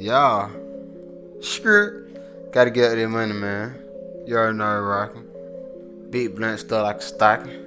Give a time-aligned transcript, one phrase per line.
[0.00, 0.48] Yeah.
[1.40, 2.52] Skirt.
[2.52, 3.78] Gotta get that money, man.
[4.26, 5.26] You already know it rocking.
[6.08, 7.66] Big blunt stuff like a stocking.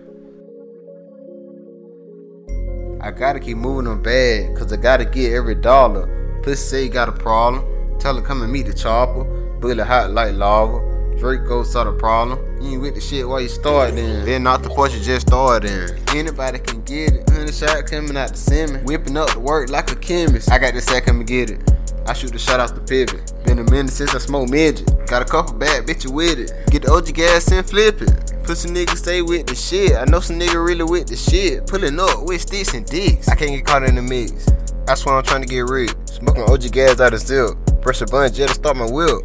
[3.01, 6.41] I gotta keep moving them bad, cause I gotta get every dollar.
[6.41, 7.99] Pussy say you got a problem.
[7.99, 9.25] Tell her come and meet the chopper.
[9.59, 10.79] Bullet hot like lava.
[11.19, 12.39] Drake Draco saw the problem.
[12.63, 14.25] You ain't with the shit while you start then.
[14.25, 16.17] Then not the portion just started in.
[16.17, 17.29] Anybody can get it.
[17.29, 18.83] Hundred shot coming out the semen.
[18.85, 20.51] Whipping up the work like a chemist.
[20.51, 21.61] I got the sack, come and get it.
[22.05, 23.33] I shoot the shot out the pivot.
[23.45, 25.07] Been a minute since I smoked midget.
[25.07, 26.51] Got a couple bad bitches with it.
[26.69, 28.33] Get the OG gas and flip it.
[28.43, 29.93] Pussy niggas stay with the shit.
[29.93, 31.65] I know some nigga really with the shit.
[31.65, 33.29] Pulling up with sticks and dicks.
[33.29, 34.47] I can't get caught in the mix.
[34.85, 35.93] That's why I'm trying to get rich.
[36.05, 37.57] Smoking OG gas out of silk.
[37.81, 39.21] Press a bun jet to start my wheel.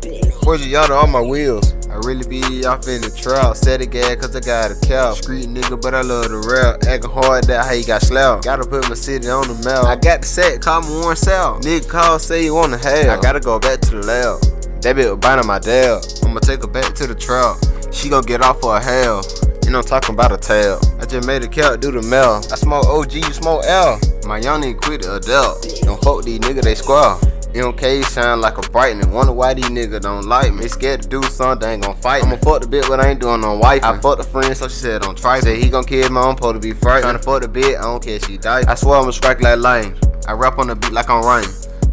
[0.46, 1.77] Y'all to all my wheels?
[1.90, 3.56] I really be off in the trap.
[3.56, 5.14] Set a cause I got a cow.
[5.14, 6.84] Street nigga, but I love the rap.
[6.84, 8.44] Acting hard, that how you got slapped.
[8.44, 9.84] Gotta put my city on the map.
[9.84, 11.58] I got the set, call me one cell.
[11.60, 13.18] Nigga call, say you wanna have.
[13.18, 14.40] I gotta go back to the lab.
[14.82, 16.04] That bitch biting my dad.
[16.24, 17.56] I'ma take her back to the trap.
[17.92, 19.24] She gon' get off for a hell.
[19.64, 20.80] You know, I'm talking about a tail.
[21.00, 22.40] I just made a cat do the mail.
[22.52, 23.98] I smoke OG, you smoke L.
[24.26, 25.66] My young nigga quit the adult.
[25.82, 27.20] Don't fuck these niggas, they squall.
[27.54, 29.10] MK sound like a brightening.
[29.10, 30.62] Wonder why these niggas don't like me.
[30.62, 32.22] They scared to do something, they ain't gon' fight.
[32.22, 33.82] I'ma fuck the bitch, but I ain't doing no wife.
[33.82, 35.40] I fucked a friend, so she said don't try.
[35.40, 37.18] Say he gon' kill my own, supposed to be frightened.
[37.18, 38.64] Tryna fuck the bitch, I don't care if she die.
[38.68, 39.98] I swear I'ma strike like lightning.
[40.26, 41.48] I rap on the beat like I'm rain.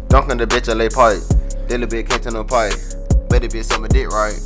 [0.08, 1.22] Dunking the bitch, I lay pipe.
[1.68, 2.74] Then the bitch can't tell no pipe.
[3.28, 4.38] But the bitch suck dick right.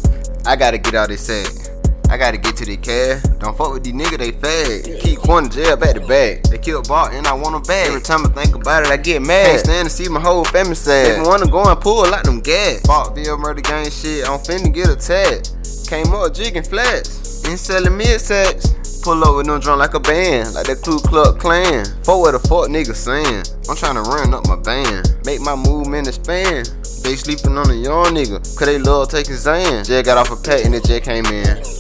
[0.47, 1.70] I gotta get out this sack.
[2.11, 3.23] I gotta get to the cash.
[3.39, 5.01] Don't fuck with these niggas, they fag.
[5.01, 6.43] Keep going to jail back to back.
[6.43, 7.87] They killed Bart and I want them back.
[7.87, 9.47] Every time I think about it, I get mad.
[9.47, 11.07] Can't stand to see my whole family sad.
[11.07, 12.83] They wanna go and pull like them gas.
[12.83, 15.55] Bartville murder gang shit, I'm finna get attacked.
[15.89, 17.45] Came up jigging flats.
[17.45, 18.75] And selling mid sacks.
[19.03, 21.87] Pull up with them drunk like a band, like that Ku Klux Klan.
[22.05, 23.45] Fuck what the fuck niggas saying.
[23.67, 26.67] I'm trying to run up my band, make my movement expand.
[27.03, 29.85] They sleeping on a young nigga, cause they love taking Zan.
[29.85, 31.80] Jay got off a pack and the J came in.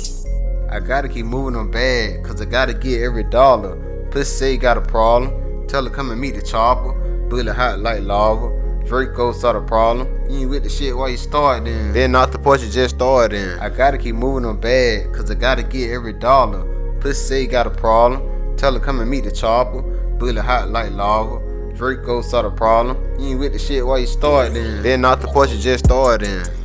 [0.72, 3.75] I gotta keep moving them bad, cause I gotta get every dollar.
[4.12, 5.66] Pussy say got a problem.
[5.66, 6.92] Tell her come and meet the chopper.
[7.28, 8.56] Bullet hot like lava.
[8.86, 10.06] Draco saw the problem.
[10.30, 11.92] You ain't with the shit while you start then.
[11.92, 13.59] Then not the porch you just started in.
[13.59, 16.62] I gotta keep moving them bad, cause I gotta get every dollar.
[17.00, 18.56] Pussy say got a problem.
[18.56, 19.82] Tell her come and meet the chopper.
[20.19, 21.41] Bullet hot like lava.
[21.75, 22.97] Draco saw the problem.
[23.19, 24.84] You ain't with the shit while you start then.
[24.84, 26.59] Then not the porch you just started in.